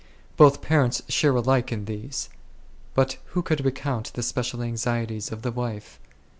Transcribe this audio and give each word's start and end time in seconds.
Both 0.35 0.63
parents 0.63 1.03
share 1.09 1.35
alike 1.35 1.71
in 1.71 1.85
these; 1.85 2.27
but 2.95 3.17
who 3.37 3.43
could 3.43 3.63
recount 3.63 4.11
the 4.13 4.23
special 4.23 4.63
anxieties 4.63 5.31
of 5.31 5.43
the 5.43 5.51
wife 5.51 5.99